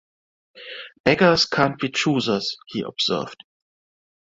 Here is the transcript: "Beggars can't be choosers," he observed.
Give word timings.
"Beggars 1.05 1.45
can't 1.45 1.77
be 1.79 1.89
choosers," 1.89 2.57
he 2.65 2.81
observed. 2.81 3.43